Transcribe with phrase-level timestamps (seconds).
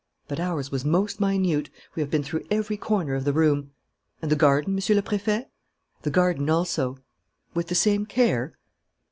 [0.27, 1.69] "But ours was most minute.
[1.93, 3.69] We have been through every corner of the room."
[4.19, 5.45] "And the garden, Monsieur le Préfet?"
[6.01, 6.97] "The garden also."
[7.53, 8.57] "With the same care?"